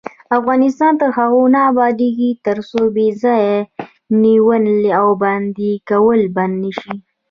[0.37, 3.57] افغانستان تر هغو نه ابادیږي، ترڅو بې ځایه
[4.23, 4.65] نیول
[4.99, 6.93] او بندي کول بند نشي.